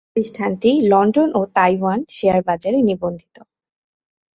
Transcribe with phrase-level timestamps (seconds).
[0.07, 3.35] প্রতিষ্ঠানটি লন্ডন ও Taiwan share বাজারে নিবন্ধিত।